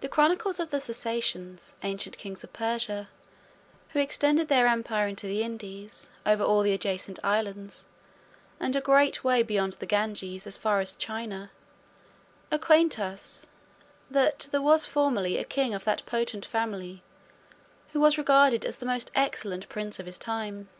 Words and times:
The 0.00 0.08
chronicles 0.08 0.58
of 0.60 0.70
the 0.70 0.80
Sassanians, 0.80 1.74
ancient 1.82 2.16
kings 2.16 2.42
of 2.42 2.54
Persia, 2.54 3.10
who 3.90 3.98
extended 3.98 4.48
their 4.48 4.66
empire 4.66 5.06
into 5.06 5.26
the 5.26 5.42
Indies, 5.42 6.08
over 6.24 6.42
all 6.42 6.62
the 6.62 6.72
adjacent 6.72 7.18
islands, 7.22 7.86
and 8.58 8.74
a 8.74 8.80
great 8.80 9.22
way 9.24 9.42
beyond 9.42 9.74
the 9.74 9.84
Ganges, 9.84 10.46
as 10.46 10.56
far 10.56 10.80
as 10.80 10.92
China, 10.96 11.50
acquaint 12.50 12.98
us, 12.98 13.46
that 14.10 14.48
there 14.52 14.62
was 14.62 14.86
formerly 14.86 15.36
a 15.36 15.44
king 15.44 15.74
of 15.74 15.84
that 15.84 16.06
potent 16.06 16.46
family, 16.46 17.02
who 17.92 18.00
was 18.00 18.16
regarded 18.16 18.64
as 18.64 18.78
the 18.78 18.86
most 18.86 19.10
excellent 19.14 19.68
prince 19.68 19.98
of 20.00 20.06
his 20.06 20.16
time. 20.16 20.70